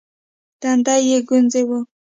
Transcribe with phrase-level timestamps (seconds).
[0.61, 1.69] تندی يې ګونجې و.